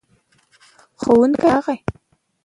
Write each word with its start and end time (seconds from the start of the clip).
ښوونکی 1.01 1.41
راغی. 1.53 1.77